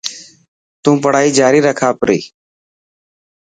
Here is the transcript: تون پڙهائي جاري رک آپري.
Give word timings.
تون 0.83 0.95
پڙهائي 1.03 1.29
جاري 1.39 1.59
رک 1.67 1.79
آپري. 1.89 2.19